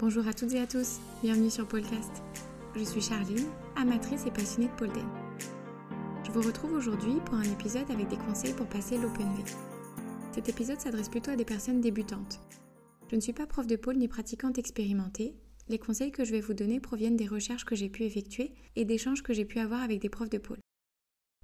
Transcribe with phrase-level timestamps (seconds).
[0.00, 2.22] Bonjour à toutes et à tous, bienvenue sur Podcast.
[2.74, 4.88] Je suis Charline, amatrice et passionnée de pole
[6.24, 9.42] Je vous retrouve aujourd'hui pour un épisode avec des conseils pour passer l'Open V.
[10.32, 12.40] Cet épisode s'adresse plutôt à des personnes débutantes.
[13.10, 15.36] Je ne suis pas prof de pôle ni pratiquante expérimentée.
[15.68, 18.86] Les conseils que je vais vous donner proviennent des recherches que j'ai pu effectuer et
[18.86, 20.60] d'échanges que j'ai pu avoir avec des profs de pôle.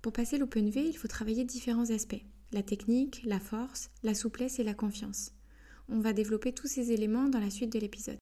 [0.01, 4.59] Pour passer l'Open V, il faut travailler différents aspects la technique, la force, la souplesse
[4.61, 5.33] et la confiance.
[5.91, 8.17] On va développer tous ces éléments dans la suite de l'épisode.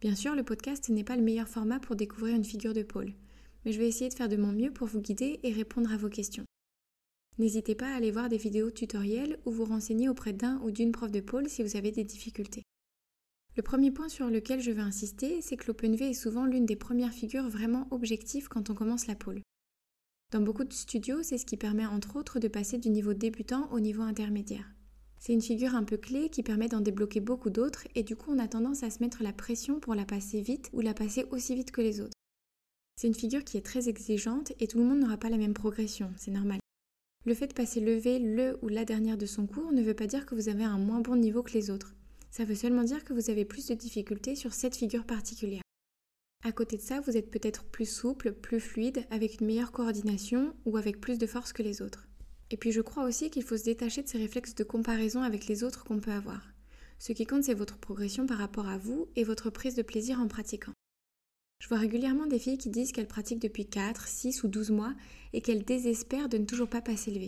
[0.00, 3.14] Bien sûr, le podcast n'est pas le meilleur format pour découvrir une figure de pôle,
[3.64, 5.96] mais je vais essayer de faire de mon mieux pour vous guider et répondre à
[5.96, 6.44] vos questions.
[7.38, 10.92] N'hésitez pas à aller voir des vidéos tutoriels ou vous renseigner auprès d'un ou d'une
[10.92, 12.62] prof de pôle si vous avez des difficultés.
[13.56, 16.76] Le premier point sur lequel je veux insister, c'est que l'OpenV est souvent l'une des
[16.76, 19.42] premières figures vraiment objectives quand on commence la pôle.
[20.30, 23.68] Dans beaucoup de studios, c'est ce qui permet entre autres de passer du niveau débutant
[23.72, 24.77] au niveau intermédiaire.
[25.20, 28.30] C'est une figure un peu clé qui permet d'en débloquer beaucoup d'autres et du coup
[28.30, 31.26] on a tendance à se mettre la pression pour la passer vite ou la passer
[31.30, 32.16] aussi vite que les autres.
[32.96, 35.54] C'est une figure qui est très exigeante et tout le monde n'aura pas la même
[35.54, 36.60] progression, c'est normal.
[37.24, 40.06] Le fait de passer levé le ou la dernière de son cours ne veut pas
[40.06, 41.94] dire que vous avez un moins bon niveau que les autres.
[42.30, 45.62] Ça veut seulement dire que vous avez plus de difficultés sur cette figure particulière.
[46.44, 50.54] À côté de ça, vous êtes peut-être plus souple, plus fluide, avec une meilleure coordination
[50.64, 52.07] ou avec plus de force que les autres.
[52.50, 55.46] Et puis je crois aussi qu'il faut se détacher de ces réflexes de comparaison avec
[55.46, 56.42] les autres qu'on peut avoir.
[56.98, 60.20] Ce qui compte, c'est votre progression par rapport à vous et votre prise de plaisir
[60.20, 60.72] en pratiquant.
[61.60, 64.94] Je vois régulièrement des filles qui disent qu'elles pratiquent depuis 4, 6 ou 12 mois
[65.32, 67.20] et qu'elles désespèrent de ne toujours pas passer le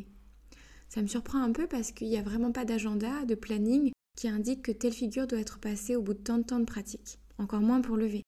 [0.88, 4.28] Ça me surprend un peu parce qu'il n'y a vraiment pas d'agenda, de planning qui
[4.28, 7.18] indique que telle figure doit être passée au bout de tant de temps de pratique,
[7.38, 8.22] encore moins pour lever.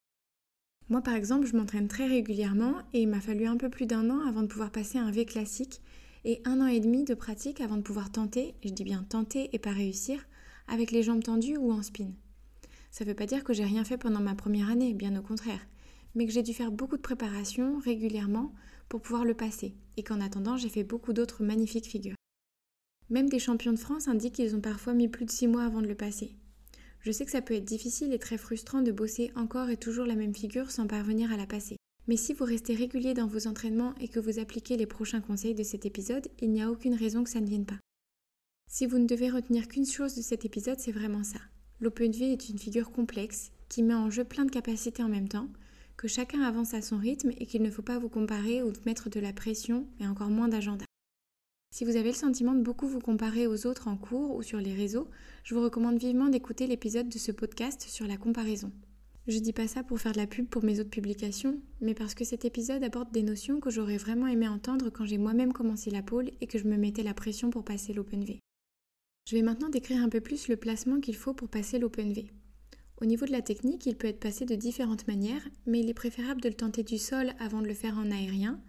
[0.89, 4.11] Moi par exemple, je m'entraîne très régulièrement et il m'a fallu un peu plus d'un
[4.11, 5.81] an avant de pouvoir passer un V classique
[6.25, 9.51] et un an et demi de pratique avant de pouvoir tenter, je dis bien tenter
[9.53, 10.27] et pas réussir,
[10.69, 12.11] avec les jambes tendues ou en spin.
[12.91, 15.23] Ça ne veut pas dire que j'ai rien fait pendant ma première année, bien au
[15.23, 15.67] contraire,
[16.15, 18.53] mais que j'ai dû faire beaucoup de préparation régulièrement
[18.89, 22.17] pour pouvoir le passer, et qu'en attendant j'ai fait beaucoup d'autres magnifiques figures.
[23.11, 25.83] Même des champions de France indiquent qu'ils ont parfois mis plus de six mois avant
[25.83, 26.37] de le passer.
[27.01, 30.07] Je sais que ça peut être difficile et très frustrant de bosser encore et toujours
[30.07, 31.77] la même figure sans parvenir à la passer.
[32.09, 35.55] Mais si vous restez régulier dans vos entraînements et que vous appliquez les prochains conseils
[35.55, 37.79] de cet épisode, il n'y a aucune raison que ça ne vienne pas.
[38.69, 41.39] Si vous ne devez retenir qu'une chose de cet épisode, c'est vraiment ça.
[41.81, 45.49] L'OpenV est une figure complexe qui met en jeu plein de capacités en même temps,
[45.97, 49.09] que chacun avance à son rythme et qu'il ne faut pas vous comparer ou mettre
[49.09, 50.85] de la pression et encore moins d'agenda.
[51.73, 54.59] Si vous avez le sentiment de beaucoup vous comparer aux autres en cours ou sur
[54.59, 55.09] les réseaux,
[55.43, 58.73] je vous recommande vivement d'écouter l'épisode de ce podcast sur la comparaison.
[59.29, 62.15] Je dis pas ça pour faire de la pub pour mes autres publications, mais parce
[62.15, 65.91] que cet épisode aborde des notions que j'aurais vraiment aimé entendre quand j'ai moi-même commencé
[65.91, 68.41] la pôle et que je me mettais la pression pour passer l'OpenV.
[69.29, 72.33] Je vais maintenant décrire un peu plus le placement qu'il faut pour passer l'OpenV.
[73.01, 75.95] Au niveau de la technique, il peut être passé de différentes manières, mais il est
[75.95, 78.61] préférable de le tenter du sol avant de le faire en aérien,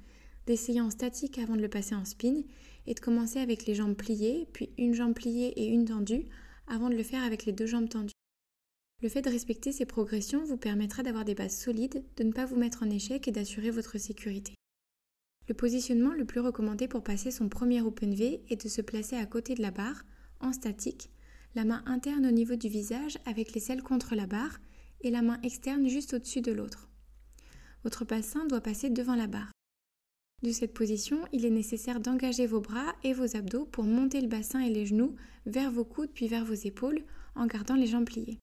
[0.45, 2.43] d'essayer en statique avant de le passer en spin,
[2.85, 6.25] et de commencer avec les jambes pliées, puis une jambe pliée et une tendue,
[6.67, 8.13] avant de le faire avec les deux jambes tendues.
[9.03, 12.45] Le fait de respecter ces progressions vous permettra d'avoir des bases solides, de ne pas
[12.45, 14.55] vous mettre en échec et d'assurer votre sécurité.
[15.49, 19.17] Le positionnement le plus recommandé pour passer son premier Open V est de se placer
[19.17, 20.05] à côté de la barre,
[20.39, 21.09] en statique,
[21.53, 24.61] la main interne au niveau du visage avec les selles contre la barre
[25.01, 26.87] et la main externe juste au-dessus de l'autre.
[27.83, 29.51] Votre bassin doit passer devant la barre.
[30.43, 34.29] De cette position, il est nécessaire d'engager vos bras et vos abdos pour monter le
[34.29, 35.13] bassin et les genoux
[35.45, 37.03] vers vos coudes puis vers vos épaules
[37.35, 38.39] en gardant les jambes pliées.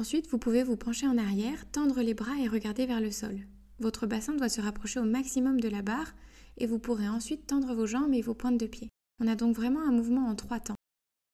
[0.00, 3.38] Ensuite, vous pouvez vous pencher en arrière, tendre les bras et regarder vers le sol.
[3.78, 6.14] Votre bassin doit se rapprocher au maximum de la barre
[6.56, 8.88] et vous pourrez ensuite tendre vos jambes et vos pointes de pied.
[9.20, 10.76] On a donc vraiment un mouvement en trois temps.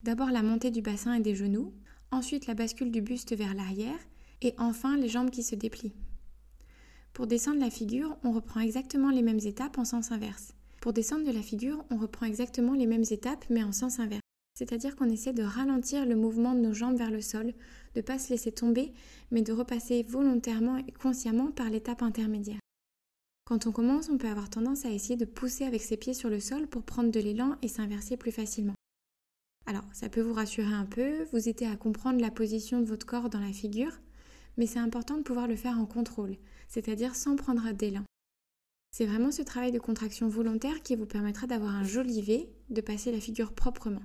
[0.02, 1.72] D'abord la montée du bassin et des genoux,
[2.10, 3.98] ensuite la bascule du buste vers l'arrière
[4.42, 5.94] et enfin les jambes qui se déplient.
[7.12, 10.54] Pour descendre la figure, on reprend exactement les mêmes étapes en sens inverse.
[10.80, 14.28] Pour descendre de la figure, on reprend exactement les mêmes étapes mais en sens inverse.
[14.58, 17.52] C'est-à-dire qu'on essaie de ralentir le mouvement de nos jambes vers le sol, de
[17.98, 18.92] ne pas se laisser tomber,
[19.30, 22.59] mais de repasser volontairement et consciemment par l'étape intermédiaire.
[23.44, 26.28] Quand on commence, on peut avoir tendance à essayer de pousser avec ses pieds sur
[26.28, 28.74] le sol pour prendre de l'élan et s'inverser plus facilement.
[29.66, 33.06] Alors, ça peut vous rassurer un peu, vous aider à comprendre la position de votre
[33.06, 34.00] corps dans la figure,
[34.56, 36.34] mais c'est important de pouvoir le faire en contrôle,
[36.66, 38.03] c'est-à-dire sans prendre d'élan.
[38.91, 42.80] C'est vraiment ce travail de contraction volontaire qui vous permettra d'avoir un joli V, de
[42.80, 44.03] passer la figure proprement.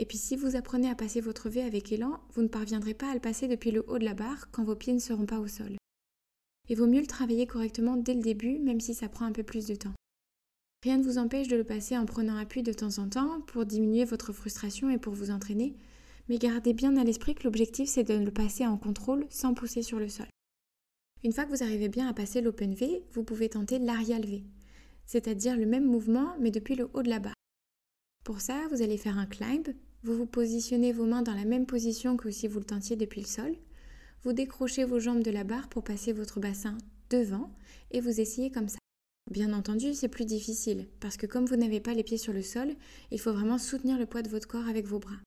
[0.00, 3.10] Et puis si vous apprenez à passer votre V avec élan, vous ne parviendrez pas
[3.10, 5.40] à le passer depuis le haut de la barre quand vos pieds ne seront pas
[5.40, 5.76] au sol.
[6.68, 9.42] Il vaut mieux le travailler correctement dès le début, même si ça prend un peu
[9.42, 9.94] plus de temps.
[10.84, 13.66] Rien ne vous empêche de le passer en prenant appui de temps en temps pour
[13.66, 15.74] diminuer votre frustration et pour vous entraîner,
[16.28, 19.82] Mais gardez bien à l'esprit que l'objectif c'est de le passer en contrôle sans pousser
[19.82, 20.28] sur le sol.
[21.24, 24.44] Une fois que vous arrivez bien à passer l'open V, vous pouvez tenter l'arial V,
[25.06, 27.34] c'est-à-dire le même mouvement mais depuis le haut de la barre.
[28.24, 29.66] Pour ça, vous allez faire un climb,
[30.02, 33.20] vous vous positionnez vos mains dans la même position que si vous le tentiez depuis
[33.20, 33.54] le sol,
[34.22, 36.76] vous décrochez vos jambes de la barre pour passer votre bassin
[37.10, 37.50] devant
[37.90, 38.78] et vous essayez comme ça.
[39.30, 42.42] Bien entendu, c'est plus difficile parce que comme vous n'avez pas les pieds sur le
[42.42, 42.74] sol,
[43.10, 45.18] il faut vraiment soutenir le poids de votre corps avec vos bras.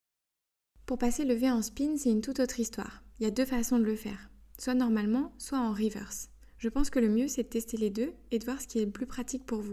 [0.85, 3.03] Pour passer le V en spin, c'est une toute autre histoire.
[3.19, 6.29] Il y a deux façons de le faire, soit normalement, soit en reverse.
[6.57, 8.79] Je pense que le mieux c'est de tester les deux et de voir ce qui
[8.79, 9.71] est le plus pratique pour vous.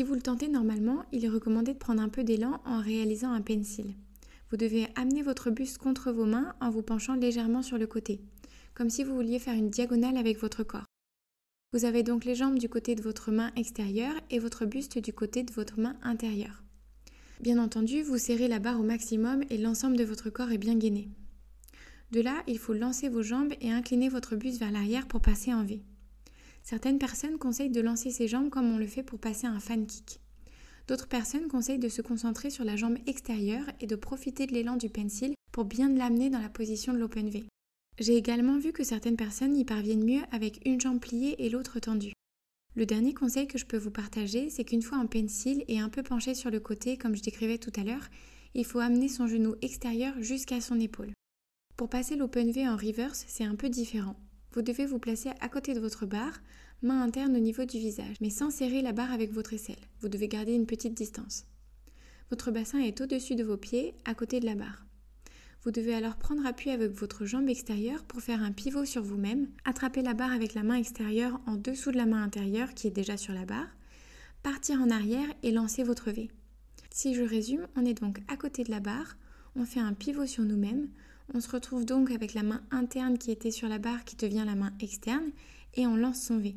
[0.00, 3.32] Si vous le tentez normalement, il est recommandé de prendre un peu d'élan en réalisant
[3.32, 3.92] un pencil.
[4.50, 8.22] Vous devez amener votre buste contre vos mains en vous penchant légèrement sur le côté,
[8.72, 10.86] comme si vous vouliez faire une diagonale avec votre corps.
[11.74, 15.12] Vous avez donc les jambes du côté de votre main extérieure et votre buste du
[15.12, 16.62] côté de votre main intérieure.
[17.42, 20.76] Bien entendu, vous serrez la barre au maximum et l'ensemble de votre corps est bien
[20.76, 21.10] gainé.
[22.10, 25.52] De là, il faut lancer vos jambes et incliner votre buste vers l'arrière pour passer
[25.52, 25.82] en V.
[26.62, 29.86] Certaines personnes conseillent de lancer ses jambes comme on le fait pour passer un fan
[29.86, 30.20] kick.
[30.88, 34.76] D'autres personnes conseillent de se concentrer sur la jambe extérieure et de profiter de l'élan
[34.76, 37.44] du pencil pour bien l'amener dans la position de l'open V.
[37.98, 41.80] J'ai également vu que certaines personnes y parviennent mieux avec une jambe pliée et l'autre
[41.80, 42.12] tendue.
[42.76, 45.88] Le dernier conseil que je peux vous partager, c'est qu'une fois un pencil et un
[45.88, 48.08] peu penché sur le côté, comme je décrivais tout à l'heure,
[48.54, 51.12] il faut amener son genou extérieur jusqu'à son épaule.
[51.76, 54.16] Pour passer l'open V en reverse, c'est un peu différent.
[54.52, 56.40] Vous devez vous placer à côté de votre barre,
[56.82, 59.76] main interne au niveau du visage, mais sans serrer la barre avec votre aisselle.
[60.00, 61.46] Vous devez garder une petite distance.
[62.30, 64.86] Votre bassin est au-dessus de vos pieds, à côté de la barre.
[65.62, 69.48] Vous devez alors prendre appui avec votre jambe extérieure pour faire un pivot sur vous-même,
[69.64, 72.92] attraper la barre avec la main extérieure en dessous de la main intérieure qui est
[72.92, 73.68] déjà sur la barre,
[74.42, 76.30] partir en arrière et lancer votre V.
[76.90, 79.16] Si je résume, on est donc à côté de la barre,
[79.54, 80.88] on fait un pivot sur nous-mêmes,
[81.34, 84.44] on se retrouve donc avec la main interne qui était sur la barre qui devient
[84.46, 85.30] la main externe
[85.74, 86.56] et on lance son V.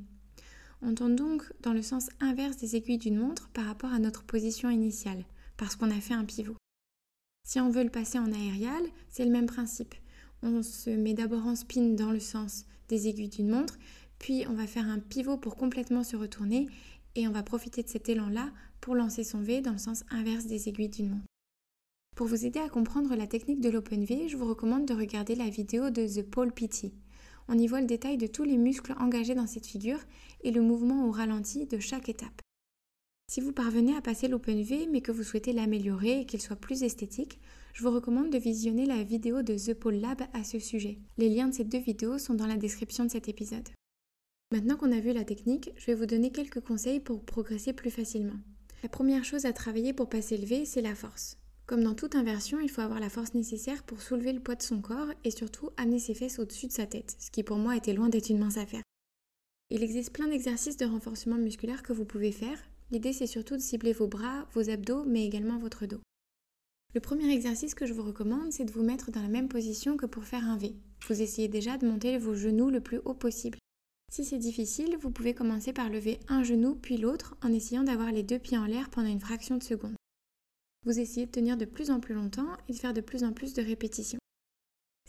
[0.81, 4.23] On tourne donc dans le sens inverse des aiguilles d'une montre par rapport à notre
[4.23, 5.23] position initiale,
[5.55, 6.57] parce qu'on a fait un pivot.
[7.47, 9.95] Si on veut le passer en aérial, c'est le même principe.
[10.41, 13.77] On se met d'abord en spin dans le sens des aiguilles d'une montre,
[14.19, 16.67] puis on va faire un pivot pour complètement se retourner
[17.15, 18.49] et on va profiter de cet élan-là
[18.81, 21.32] pour lancer son V dans le sens inverse des aiguilles d'une montre.
[22.15, 25.35] Pour vous aider à comprendre la technique de l'Open V, je vous recommande de regarder
[25.35, 26.93] la vidéo de The Pole PT
[27.47, 29.99] on y voit le détail de tous les muscles engagés dans cette figure
[30.43, 32.41] et le mouvement au ralenti de chaque étape.
[33.31, 36.55] Si vous parvenez à passer l'Open V mais que vous souhaitez l'améliorer et qu'il soit
[36.55, 37.39] plus esthétique,
[37.73, 40.99] je vous recommande de visionner la vidéo de The Pole Lab à ce sujet.
[41.17, 43.69] Les liens de ces deux vidéos sont dans la description de cet épisode.
[44.51, 47.89] Maintenant qu'on a vu la technique, je vais vous donner quelques conseils pour progresser plus
[47.89, 48.39] facilement.
[48.83, 51.37] La première chose à travailler pour passer le V, c'est la force.
[51.65, 54.61] Comme dans toute inversion, il faut avoir la force nécessaire pour soulever le poids de
[54.61, 57.77] son corps et surtout amener ses fesses au-dessus de sa tête, ce qui pour moi
[57.77, 58.83] était loin d'être une mince affaire.
[59.69, 62.59] Il existe plein d'exercices de renforcement musculaire que vous pouvez faire.
[62.91, 66.01] L'idée c'est surtout de cibler vos bras, vos abdos, mais également votre dos.
[66.93, 69.95] Le premier exercice que je vous recommande, c'est de vous mettre dans la même position
[69.95, 70.75] que pour faire un V.
[71.07, 73.57] Vous essayez déjà de monter vos genoux le plus haut possible.
[74.11, 78.11] Si c'est difficile, vous pouvez commencer par lever un genou puis l'autre en essayant d'avoir
[78.11, 79.95] les deux pieds en l'air pendant une fraction de seconde.
[80.85, 83.31] Vous essayez de tenir de plus en plus longtemps et de faire de plus en
[83.31, 84.19] plus de répétitions.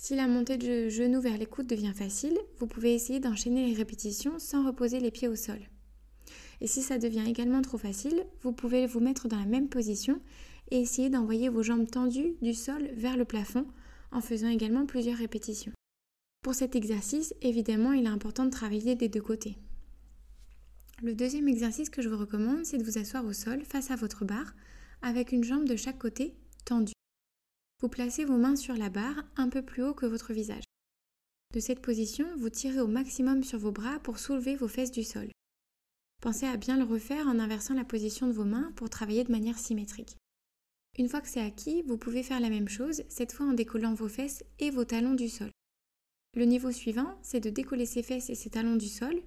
[0.00, 3.74] Si la montée de genou vers les coudes devient facile, vous pouvez essayer d'enchaîner les
[3.74, 5.58] répétitions sans reposer les pieds au sol.
[6.60, 10.20] Et si ça devient également trop facile, vous pouvez vous mettre dans la même position
[10.70, 13.66] et essayer d'envoyer vos jambes tendues du sol vers le plafond
[14.12, 15.72] en faisant également plusieurs répétitions.
[16.42, 19.56] Pour cet exercice, évidemment, il est important de travailler des deux côtés.
[21.02, 23.96] Le deuxième exercice que je vous recommande, c'est de vous asseoir au sol face à
[23.96, 24.54] votre barre
[25.04, 26.34] avec une jambe de chaque côté
[26.64, 26.94] tendue.
[27.82, 30.64] Vous placez vos mains sur la barre un peu plus haut que votre visage.
[31.52, 35.04] De cette position, vous tirez au maximum sur vos bras pour soulever vos fesses du
[35.04, 35.30] sol.
[36.22, 39.30] Pensez à bien le refaire en inversant la position de vos mains pour travailler de
[39.30, 40.16] manière symétrique.
[40.98, 43.92] Une fois que c'est acquis, vous pouvez faire la même chose, cette fois en décollant
[43.92, 45.50] vos fesses et vos talons du sol.
[46.34, 49.20] Le niveau suivant, c'est de décoller ses fesses et ses talons du sol,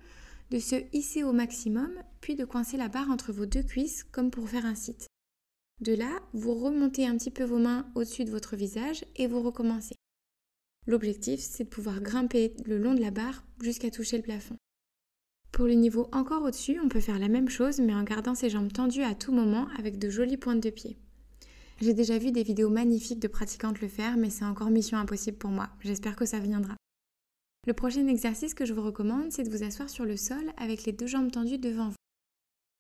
[0.50, 4.32] de se hisser au maximum, puis de coincer la barre entre vos deux cuisses comme
[4.32, 5.07] pour faire un site.
[5.80, 9.44] De là, vous remontez un petit peu vos mains au-dessus de votre visage et vous
[9.44, 9.96] recommencez.
[10.88, 14.58] L'objectif, c'est de pouvoir grimper le long de la barre jusqu'à toucher le plafond.
[15.52, 18.50] Pour le niveau encore au-dessus, on peut faire la même chose mais en gardant ses
[18.50, 20.98] jambes tendues à tout moment avec de jolies pointes de pied.
[21.80, 25.38] J'ai déjà vu des vidéos magnifiques de pratiquantes le faire mais c'est encore mission impossible
[25.38, 25.70] pour moi.
[25.82, 26.76] J'espère que ça viendra.
[27.68, 30.86] Le prochain exercice que je vous recommande, c'est de vous asseoir sur le sol avec
[30.86, 31.96] les deux jambes tendues devant vous.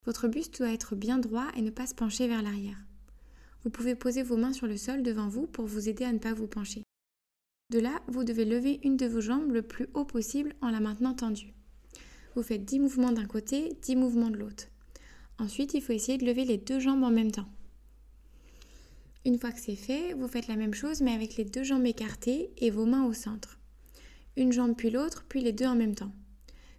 [0.05, 2.86] Votre buste doit être bien droit et ne pas se pencher vers l'arrière.
[3.67, 6.19] Vous pouvez poser vos mains sur le sol devant vous pour vous aider à ne
[6.19, 6.83] pas vous pencher.
[7.69, 10.79] De là, vous devez lever une de vos jambes le plus haut possible en la
[10.79, 11.53] maintenant tendue.
[12.33, 14.69] Vous faites 10 mouvements d'un côté, 10 mouvements de l'autre.
[15.37, 17.49] Ensuite, il faut essayer de lever les deux jambes en même temps.
[19.25, 21.85] Une fois que c'est fait, vous faites la même chose mais avec les deux jambes
[21.85, 23.59] écartées et vos mains au centre.
[24.37, 26.13] Une jambe puis l'autre, puis les deux en même temps.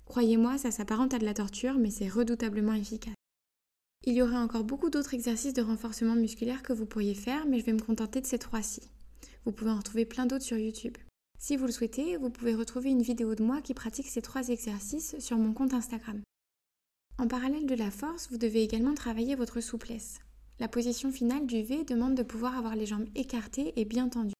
[0.06, 3.17] Croyez-moi, ça s'apparente à de la torture, mais c'est redoutablement efficace.
[4.08, 7.60] Il y aurait encore beaucoup d'autres exercices de renforcement musculaire que vous pourriez faire, mais
[7.60, 8.80] je vais me contenter de ces trois-ci.
[9.44, 10.96] Vous pouvez en retrouver plein d'autres sur YouTube.
[11.38, 14.48] Si vous le souhaitez, vous pouvez retrouver une vidéo de moi qui pratique ces trois
[14.48, 16.22] exercices sur mon compte Instagram.
[17.18, 20.20] En parallèle de la force, vous devez également travailler votre souplesse.
[20.58, 24.32] La position finale du V demande de pouvoir avoir les jambes écartées et bien tendues.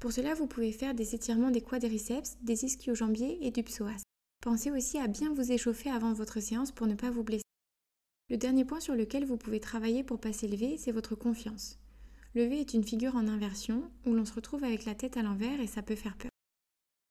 [0.00, 4.02] Pour cela, vous pouvez faire des étirements des quadriceps, des ischio-jambiers et du psoas.
[4.40, 7.42] Pensez aussi à bien vous échauffer avant votre séance pour ne pas vous blesser.
[8.32, 11.78] Le dernier point sur lequel vous pouvez travailler pour passer le c'est votre confiance.
[12.34, 15.22] Le V est une figure en inversion où l'on se retrouve avec la tête à
[15.22, 16.30] l'envers et ça peut faire peur.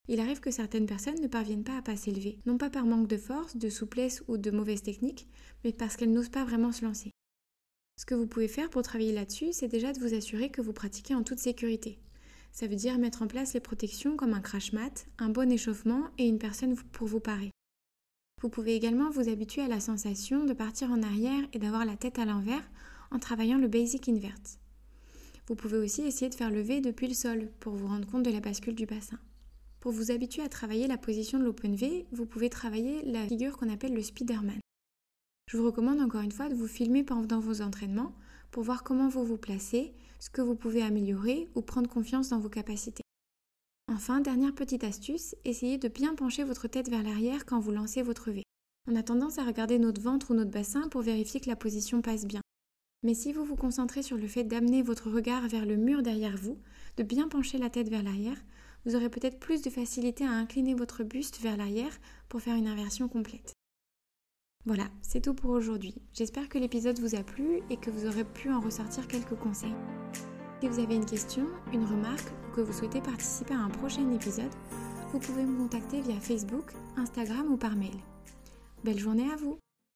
[0.08, 2.88] Il arrive que certaines personnes ne parviennent pas à passer le V, non pas par
[2.88, 5.28] manque de force, de souplesse ou de mauvaise technique,
[5.64, 7.12] mais parce qu'elles n'osent pas vraiment se lancer.
[8.00, 10.74] Ce que vous pouvez faire pour travailler là-dessus, c'est déjà de vous assurer que vous
[10.74, 12.00] pratiquez en toute sécurité.
[12.52, 16.10] Ça veut dire mettre en place les protections comme un crash mat, un bon échauffement
[16.18, 17.52] et une personne pour vous parer.
[18.42, 21.96] Vous pouvez également vous habituer à la sensation de partir en arrière et d'avoir la
[21.96, 22.64] tête à l'envers
[23.12, 24.36] en travaillant le basic invert.
[25.48, 28.32] Vous pouvez aussi essayer de faire lever depuis le sol pour vous rendre compte de
[28.32, 29.20] la bascule du bassin.
[29.80, 33.58] Pour vous habituer à travailler la position de l'open V, vous pouvez travailler la figure
[33.58, 34.60] qu'on appelle le Spiderman.
[35.52, 38.16] Je vous recommande encore une fois de vous filmer pendant vos entraînements
[38.50, 42.40] pour voir comment vous vous placez, ce que vous pouvez améliorer ou prendre confiance dans
[42.40, 43.01] vos capacités.
[43.94, 48.02] Enfin, dernière petite astuce, essayez de bien pencher votre tête vers l'arrière quand vous lancez
[48.02, 48.42] votre V.
[48.90, 52.02] On a tendance à regarder notre ventre ou notre bassin pour vérifier que la position
[52.02, 52.40] passe bien.
[53.04, 56.38] Mais si vous vous concentrez sur le fait d'amener votre regard vers le mur derrière
[56.38, 56.58] vous,
[56.96, 58.38] de bien pencher la tête vers l'arrière,
[58.86, 62.68] vous aurez peut-être plus de facilité à incliner votre buste vers l'arrière pour faire une
[62.68, 63.54] inversion complète.
[64.66, 65.96] Voilà, c'est tout pour aujourd'hui.
[66.14, 69.76] J'espère que l'épisode vous a plu et que vous aurez pu en ressortir quelques conseils.
[70.62, 74.08] Si vous avez une question, une remarque ou que vous souhaitez participer à un prochain
[74.12, 74.52] épisode,
[75.12, 77.98] vous pouvez me contacter via Facebook, Instagram ou par mail.
[78.84, 79.58] Belle journée à vous